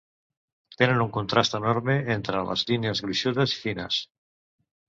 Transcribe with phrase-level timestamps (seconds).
[0.79, 4.01] Tenen un contrast enorme entre les línies gruixudes i fines.